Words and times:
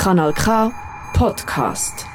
Kanal 0.00 0.32
K 0.32 0.72
Podcast. 1.12 2.06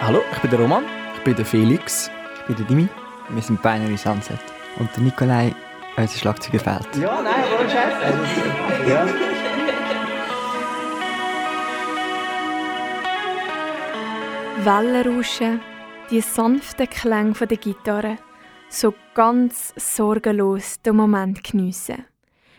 Hallo, 0.00 0.22
ich 0.32 0.38
bin 0.38 0.50
der 0.50 0.60
Roman. 0.60 0.84
Ich 1.14 1.24
bin 1.24 1.36
der 1.36 1.44
Felix. 1.44 2.10
Ich 2.36 2.46
bin 2.46 2.56
der 2.56 2.64
Dimi. 2.64 2.88
Wir 3.28 3.42
sind 3.42 3.60
Binary 3.60 3.98
Sunset. 3.98 4.40
Und 4.78 4.88
der 4.96 5.02
Nikolai, 5.02 5.54
unser 5.98 6.18
Schlagzeuger 6.18 6.58
fehlt. 6.58 6.96
Ja, 6.96 7.20
nein, 7.20 7.34
aber 7.54 7.68
Scheiße. 7.68 8.88
ja. 8.88 9.33
Wellenrauschen, 14.64 15.60
die 16.10 16.22
sanften 16.22 16.88
Klänge 16.88 17.34
der 17.34 17.58
Gitarre, 17.58 18.16
so 18.70 18.94
ganz 19.12 19.74
sorgenlos 19.76 20.80
den 20.80 20.96
Moment 20.96 21.44
geniessen. 21.44 22.06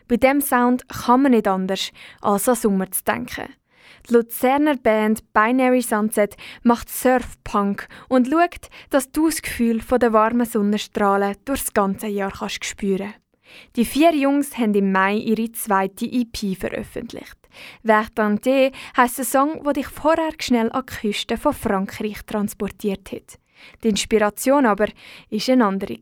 Bei 0.08 0.18
dem 0.18 0.40
Sound 0.40 0.88
kann 0.88 1.24
man 1.24 1.32
nicht 1.32 1.48
anders, 1.48 1.92
als 2.22 2.48
an 2.48 2.56
Sommer 2.56 2.92
zu 2.92 3.04
denken. 3.06 3.56
Die 4.08 4.14
Luzerner 4.14 4.76
Band 4.76 5.34
Binary 5.34 5.82
Sunset 5.82 6.38
macht 6.62 6.90
Surfpunk 6.90 7.88
und 8.08 8.28
schaut, 8.28 8.70
dass 8.92 9.12
du 9.12 9.26
das 9.26 9.42
Gefühl 9.42 9.80
der 9.80 10.14
warmen 10.14 10.46
Sonnenstrahlen 10.46 11.36
durchs 11.46 11.74
ganze 11.74 12.06
Jahr 12.06 12.32
kannst 12.32 12.66
spüren 12.66 13.16
Die 13.76 13.86
vier 13.86 14.14
Jungs 14.16 14.58
haben 14.58 14.74
im 14.74 14.92
Mai 14.92 15.16
ihre 15.16 15.52
zweite 15.52 16.06
EP 16.06 16.58
veröffentlicht. 16.58 17.38
Vertante 17.84 18.72
heisst 18.98 19.20
ein 19.20 19.26
Song, 19.26 19.64
der 19.64 19.74
dich 19.74 19.88
vorher 19.88 20.32
schnell 20.40 20.72
an 20.72 20.84
die 20.90 20.96
Küste 20.96 21.38
von 21.38 21.54
Frankreich 21.54 22.26
transportiert 22.26 23.12
hat. 23.12 23.40
Die 23.84 23.90
Inspiration 23.90 24.66
aber 24.66 24.88
war 24.88 25.50
eine 25.54 25.66
andere. 25.66 25.98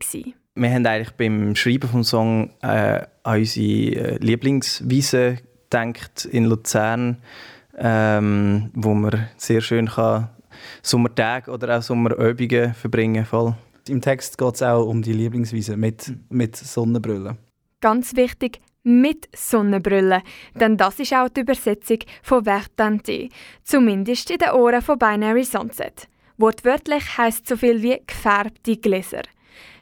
Wir 0.56 0.70
haben 0.70 0.86
eigentlich 0.86 1.12
beim 1.12 1.56
Schreiben 1.56 1.90
des 1.98 2.08
Song 2.08 2.50
äh, 2.62 3.02
an 3.22 3.38
unsere 3.40 3.66
äh, 3.66 4.18
Lieblingswiese 4.18 5.38
gedacht 5.70 6.24
in 6.26 6.44
Luzern 6.44 7.18
ähm, 7.78 8.70
wo 8.74 8.94
man 8.94 9.28
sehr 9.36 9.60
schön 9.60 9.90
Sommertage 10.82 11.50
oder 11.50 11.78
auch 11.78 11.82
Sommerübungen 11.82 12.74
verbringen 12.74 13.26
kann. 13.28 13.56
Im 13.88 14.00
Text 14.00 14.38
geht 14.38 14.54
es 14.54 14.62
auch 14.62 14.86
um 14.86 15.02
die 15.02 15.12
Lieblingswiese 15.12 15.76
mit, 15.76 16.12
mit 16.30 16.56
Sonnenbrille. 16.56 17.36
Ganz 17.80 18.16
wichtig, 18.16 18.60
mit 18.82 19.28
Sonnenbrille, 19.36 20.22
denn 20.54 20.76
das 20.76 21.00
ist 21.00 21.12
auch 21.12 21.28
die 21.28 21.40
Übersetzung 21.40 21.98
von 22.22 22.44
Vertante, 22.44 23.28
zumindest 23.62 24.30
in 24.30 24.38
den 24.38 24.50
Ohren 24.50 24.80
von 24.80 24.98
Binary 24.98 25.44
Sunset. 25.44 26.08
Wortwörtlich 26.38 27.18
heißt 27.18 27.46
so 27.46 27.56
viel 27.56 27.82
wie 27.82 28.00
gefärbte 28.06 28.76
Gläser. 28.76 29.22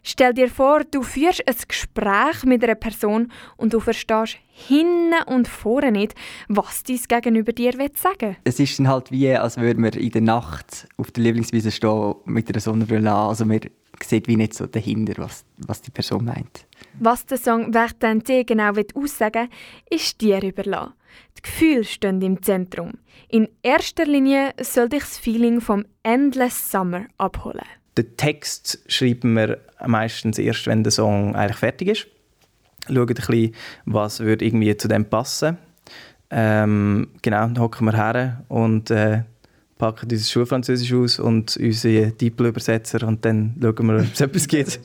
Stell 0.05 0.35
dir 0.35 0.49
vor, 0.49 0.83
du 0.85 1.03
führst 1.03 1.47
ein 1.47 1.55
Gespräch 1.69 2.43
mit 2.45 2.65
einer 2.65 2.75
Person 2.75 3.31
und 3.57 3.73
du 3.73 3.79
verstehst 3.79 4.39
hinten 4.49 5.15
und 5.27 5.47
vorne 5.47 5.93
nicht, 5.93 6.15
was 6.49 6.83
dein 6.83 6.99
Gegenüber 7.09 7.53
dir 7.53 7.73
sagen 7.95 8.21
will. 8.21 8.37
Es 8.43 8.59
ist 8.59 8.79
dann 8.79 8.89
halt 8.89 9.13
wie, 9.13 9.31
als 9.31 9.57
würde 9.57 9.81
man 9.81 9.93
in 9.93 10.11
der 10.11 10.21
Nacht 10.23 10.89
auf 10.97 11.13
der 11.13 11.23
Lieblingswiese 11.23 11.71
stehen 11.71 12.15
mit 12.25 12.49
einer 12.49 12.61
Sonnenbrille 12.61 13.13
an. 13.13 13.29
Also 13.29 13.45
man 13.45 13.61
sieht 14.03 14.27
wie 14.27 14.37
nicht 14.37 14.55
so 14.55 14.67
dahinter, 14.67 15.15
was, 15.23 15.45
was 15.59 15.81
die 15.83 15.93
Person 15.93 16.25
meint. 16.25 16.67
Was 16.99 17.25
der 17.25 17.39
Song 17.39 17.73
«Vertente» 17.73 18.45
genau 18.45 18.73
aussagen 18.95 19.49
will, 19.89 19.99
ist 19.99 20.21
dir 20.21 20.43
überlassen. 20.43 20.95
Die 21.39 21.43
Gefühle 21.43 21.85
stehen 21.85 22.21
im 22.23 22.43
Zentrum. 22.43 22.95
In 23.29 23.49
erster 23.63 24.05
Linie 24.05 24.53
soll 24.61 24.89
dich 24.89 25.05
das 25.05 25.19
Feeling 25.19 25.61
vom 25.61 25.85
«Endless 26.03 26.71
Summer» 26.71 27.07
abholen. 27.19 27.61
Den 27.97 28.17
Text 28.17 28.79
schreiben 28.87 29.35
wir 29.35 29.59
meistens 29.87 30.39
erst, 30.39 30.67
wenn 30.67 30.83
der 30.83 30.93
Song 30.93 31.35
eigentlich 31.35 31.59
fertig 31.59 31.89
ist. 31.89 32.07
Schauen 32.87 33.09
ein 33.09 33.15
bisschen, 33.15 33.55
was 33.85 34.21
würde 34.21 34.45
irgendwie 34.45 34.77
zu 34.77 34.89
dem 34.89 35.05
passen. 35.05 35.59
Ähm, 36.31 37.09
genau, 37.21 37.41
dann 37.41 37.59
hocken 37.59 37.87
wir 37.87 37.93
her 37.93 38.43
und 38.49 38.91
äh, 38.91 39.23
packen 39.77 40.09
unser 40.11 40.25
Schulfranzösisch 40.25 40.93
aus 40.95 41.19
und 41.19 41.57
unsere 41.59 42.13
Diepel-Übersetzer 42.13 43.07
und 43.07 43.25
dann 43.25 43.55
schauen 43.61 43.87
wir, 43.87 43.97
ob 43.97 44.13
es 44.13 44.21
etwas 44.21 44.49
gibt. 44.49 44.81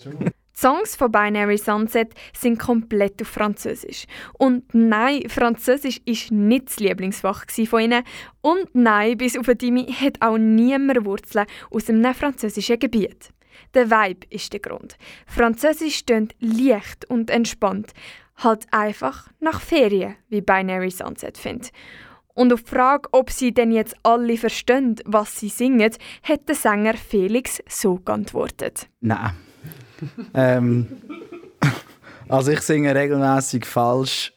Die 0.57 0.61
Songs 0.61 0.95
von 0.95 1.11
Binary 1.11 1.59
Sunset 1.59 2.15
sind 2.35 2.57
komplett 2.57 3.21
auf 3.21 3.27
Französisch. 3.27 4.05
Und 4.39 4.73
nein, 4.73 5.29
Französisch 5.29 6.01
ist 6.05 6.31
nicht 6.31 6.69
das 6.69 6.79
Lieblingsfach 6.79 7.45
von 7.69 7.81
ihnen. 7.81 8.03
Und 8.41 8.73
nein, 8.73 9.17
bis 9.17 9.37
auf 9.37 9.45
Dimi 9.45 9.85
hat 9.85 10.19
auch 10.19 10.39
niemand 10.39 11.05
Wurzeln 11.05 11.45
aus 11.69 11.89
einem 11.89 12.11
französischen 12.15 12.79
Gebiet. 12.79 13.29
Der 13.75 13.91
Vibe 13.91 14.25
ist 14.31 14.51
der 14.51 14.59
Grund. 14.59 14.97
Französisch 15.27 15.97
stönt 15.97 16.33
leicht 16.39 17.05
und 17.05 17.29
entspannt. 17.29 17.91
Halt 18.37 18.65
einfach 18.71 19.29
nach 19.39 19.61
Ferien, 19.61 20.15
wie 20.29 20.41
Binary 20.41 20.89
Sunset 20.89 21.37
findet. 21.37 21.69
Und 22.33 22.51
auf 22.51 22.63
die 22.63 22.69
Frage, 22.69 23.09
ob 23.11 23.29
sie 23.29 23.53
denn 23.53 23.71
jetzt 23.71 23.95
alle 24.01 24.37
verstehen, 24.37 24.95
was 25.05 25.39
sie 25.39 25.49
singen, 25.49 25.93
hat 26.23 26.47
der 26.47 26.55
Sänger 26.55 26.95
Felix 26.95 27.61
so 27.67 27.97
geantwortet. 27.97 28.89
Nein 29.01 29.35
ähm, 30.33 30.87
also 32.29 32.51
ich 32.51 32.61
singe 32.61 32.93
regelmäßig 32.93 33.65
falsch, 33.65 34.33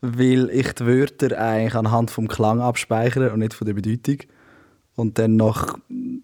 weil 0.00 0.50
ich 0.50 0.72
die 0.74 0.86
Wörter 0.86 1.38
eigentlich 1.38 1.74
anhand 1.74 2.10
vom 2.10 2.28
Klang 2.28 2.60
abspeichere 2.60 3.32
und 3.32 3.40
nicht 3.40 3.54
von 3.54 3.66
der 3.66 3.74
Bedeutung. 3.74 4.18
Und 4.96 5.18
dann 5.18 5.36
nach, 5.36 5.76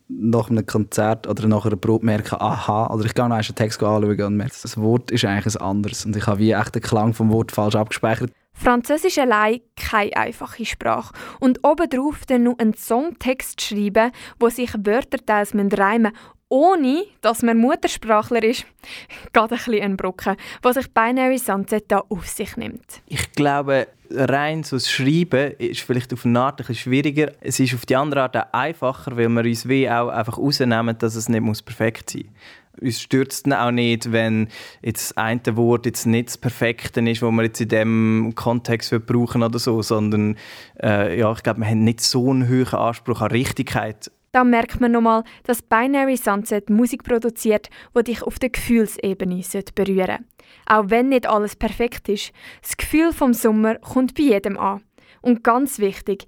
nach 0.09 0.49
einem 0.49 0.65
Konzert 0.65 1.27
oder 1.27 1.49
nach 1.49 1.67
einer 1.67 1.77
Probe 1.77 2.07
merke, 2.07 2.41
aha, 2.41 2.93
oder 2.95 3.05
ich 3.05 3.15
gehe 3.15 3.29
noch 3.29 3.35
einen 3.35 3.55
Text 3.55 3.83
anschauen 3.83 4.05
und 4.05 4.37
merke, 4.37 4.55
das 4.63 4.77
Wort 4.77 5.11
ist 5.11 5.25
eigentlich 5.25 5.57
ein 5.57 5.61
anderes. 5.61 6.05
Und 6.07 6.15
ich 6.15 6.27
habe 6.27 6.39
wie 6.39 6.53
echt 6.53 6.75
den 6.75 6.83
Klang 6.83 7.13
vom 7.13 7.31
Wort 7.33 7.51
falsch 7.51 7.75
abgespeichert. 7.75 8.31
Französisch 8.53 9.19
allein 9.19 9.61
keine 9.75 10.17
einfache 10.17 10.67
Sprache. 10.67 11.15
Und 11.41 11.65
obendrauf 11.65 12.27
dann 12.27 12.45
noch 12.45 12.59
einen 12.59 12.75
Songtext 12.75 13.61
schreiben, 13.61 14.13
wo 14.39 14.51
sich 14.51 14.73
Wörter 14.85 15.19
teils 15.25 15.55
reimen 15.55 16.13
ohne 16.51 17.05
dass 17.23 17.43
man 17.43 17.57
Muttersprachler 17.57 18.43
ist, 18.43 18.67
geht 19.33 19.43
ein 19.43 19.49
bisschen 19.49 19.83
ein 19.83 19.97
Brocken, 19.97 20.37
was 20.61 20.75
sich 20.75 20.93
Binary 20.93 21.39
Sunset 21.39 21.85
da 21.89 22.03
auf 22.09 22.29
sich 22.29 22.57
nimmt. 22.57 23.01
Ich 23.07 23.33
glaube, 23.33 23.87
rein 24.11 24.65
so 24.65 24.77
das 24.77 24.91
Schreiben 24.91 25.53
ist 25.59 25.81
vielleicht 25.81 26.13
auf 26.13 26.27
eine 26.27 26.41
Art 26.41 26.55
ein 26.55 26.67
bisschen 26.67 26.75
schwieriger. 26.75 27.33
Es 27.41 27.61
ist 27.61 27.75
auf 27.75 27.87
die 27.87 27.97
andere 27.97 28.23
Art 28.23 28.37
auch 28.37 28.53
einfacher, 28.53 29.17
weil 29.17 29.29
wir 29.29 29.45
uns 29.45 29.69
wie 29.69 29.89
auch 29.89 30.09
einfach 30.09 30.37
rausnehmen, 30.37 30.99
dass 30.99 31.15
es 31.15 31.29
nicht 31.29 31.41
muss 31.41 31.63
perfekt 31.63 32.11
sein 32.11 32.25
muss. 32.25 32.83
Uns 32.83 33.01
stürzt 33.01 33.53
auch 33.53 33.71
nicht, 33.71 34.11
wenn 34.11 34.49
jetzt 34.81 35.11
das 35.11 35.17
eine 35.17 35.57
Wort 35.57 35.87
jetzt 35.87 36.07
nicht 36.07 36.29
das 36.29 36.39
Perfekte 36.39 37.01
ist, 37.01 37.21
das 37.21 37.31
wir 37.31 37.43
jetzt 37.43 37.61
in 37.61 37.69
diesem 37.69 38.33
Kontext 38.35 38.95
brauchen 39.07 39.43
oder 39.43 39.59
so, 39.59 39.83
sondern 39.83 40.37
äh, 40.83 41.19
ja, 41.19 41.31
ich 41.33 41.43
glaube, 41.43 41.61
wir 41.61 41.67
haben 41.67 41.85
nicht 41.85 42.01
so 42.01 42.31
einen 42.31 42.49
hohen 42.49 42.75
Anspruch 42.75 43.21
an 43.21 43.31
Richtigkeit 43.33 44.11
da 44.33 44.45
merkt 44.45 44.81
man 44.81 44.93
nochmal, 44.93 45.25
dass 45.45 45.63
Binary 45.63 46.17
Sunset 46.17 46.71
Musik 46.71 47.05
produziert, 47.05 47.69
die 47.97 48.05
dich 48.05 48.23
auf 48.23 48.39
der 48.39 48.51
Gefühlsebene 48.51 49.43
berühren 49.75 50.27
Auch 50.67 50.85
wenn 50.89 51.09
nicht 51.09 51.27
alles 51.27 51.57
perfekt 51.57 52.09
ist, 52.09 52.33
das 52.63 52.77
Gefühl 52.77 53.13
vom 53.13 53.35
Sommer 53.35 53.77
kommt 53.77 54.15
bei 54.15 54.23
jedem 54.23 54.59
an. 54.59 54.83
Und 55.21 55.43
ganz 55.43 55.79
wichtig, 55.79 56.27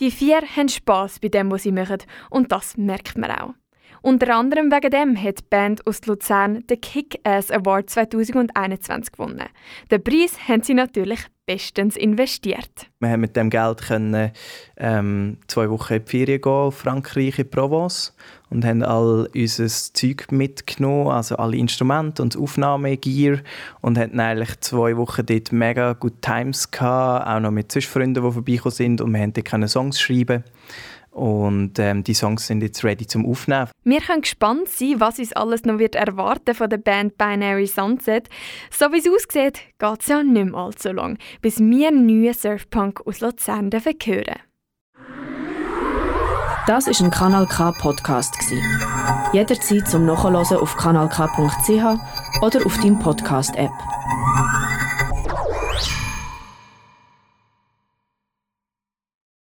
die 0.00 0.10
vier 0.10 0.42
haben 0.56 0.68
Spass 0.68 1.20
bei 1.20 1.28
dem, 1.28 1.50
was 1.50 1.62
sie 1.62 1.72
machen, 1.72 1.98
und 2.30 2.50
das 2.50 2.76
merkt 2.76 3.16
man 3.16 3.30
auch. 3.30 3.54
Unter 4.04 4.36
anderem 4.36 4.70
wegen 4.70 4.90
dem 4.90 5.16
hat 5.16 5.38
die 5.38 5.44
Band 5.48 5.86
aus 5.86 6.04
Luzern 6.04 6.66
den 6.66 6.78
Kick-Ass 6.78 7.50
Award 7.50 7.88
2021 7.88 9.12
gewonnen. 9.12 9.46
Den 9.90 10.04
Preis 10.04 10.36
haben 10.46 10.62
sie 10.62 10.74
natürlich 10.74 11.20
bestens 11.46 11.96
investiert. 11.96 12.90
Wir 13.00 13.08
haben 13.08 13.22
mit 13.22 13.34
dem 13.34 13.48
Geld 13.48 13.80
können, 13.80 14.30
ähm, 14.76 15.38
zwei 15.46 15.70
Wochen 15.70 15.94
in 15.94 16.04
die 16.04 16.10
Ferien 16.10 16.42
gehen 16.42 16.52
auf 16.52 16.76
Frankreich 16.76 17.38
in 17.38 17.48
Provence 17.48 18.14
und 18.50 18.66
haben 18.66 18.82
all 18.82 19.26
unser 19.34 19.68
Zeug 19.68 20.30
mitgenommen, 20.30 21.08
also 21.08 21.36
alle 21.36 21.56
Instrumente 21.56 22.20
und 22.20 22.36
Aufnahmegear 22.36 23.38
und 23.80 23.96
hatten 23.96 24.20
eigentlich 24.20 24.60
zwei 24.60 24.98
Wochen 24.98 25.24
dort 25.24 25.50
mega 25.50 25.94
gute 25.94 26.20
Times 26.20 26.70
gehabt, 26.70 27.26
auch 27.26 27.40
noch 27.40 27.50
mit 27.50 27.72
Zwischenfreunden, 27.72 28.22
die 28.22 28.32
vorbeigekommen 28.32 28.74
sind 28.74 29.00
und 29.00 29.14
wir 29.14 29.26
dort 29.28 29.70
Songs 29.70 29.98
schreiben 29.98 30.44
und 31.14 31.78
ähm, 31.78 32.02
die 32.02 32.14
Songs 32.14 32.46
sind 32.46 32.62
jetzt 32.62 32.82
ready 32.84 33.06
zum 33.06 33.24
Aufnehmen. 33.24 33.68
Wir 33.84 34.00
können 34.00 34.22
gespannt 34.22 34.68
sein, 34.68 34.96
was 34.98 35.18
uns 35.18 35.32
alles 35.32 35.64
noch 35.64 35.78
wird 35.78 35.94
erwarten 35.94 36.54
von 36.54 36.68
der 36.68 36.78
Band 36.78 37.16
Binary 37.16 37.66
Sunset. 37.66 38.28
So 38.70 38.86
wie 38.92 38.98
es 38.98 39.08
aussieht, 39.08 39.60
geht 39.78 40.00
es 40.00 40.08
ja 40.08 40.22
nicht 40.22 40.46
mehr 40.46 40.54
allzu 40.54 40.90
lang, 40.90 41.18
bis 41.40 41.60
wir 41.60 41.92
neuen 41.92 42.34
Surfpunk 42.34 43.00
aus 43.06 43.20
Luzern 43.20 43.70
hören 43.72 44.40
Das 46.66 46.88
ist 46.88 47.00
ein 47.00 47.10
Kanal 47.10 47.46
K 47.46 47.72
Podcast 47.72 48.36
Jederzeit 49.32 49.88
zum 49.88 50.06
Nachhören 50.06 50.36
auf 50.36 50.76
kanalk.ch 50.76 52.42
oder 52.42 52.66
auf 52.66 52.78
deinem 52.78 52.98
Podcast 52.98 53.54
App. 53.56 53.72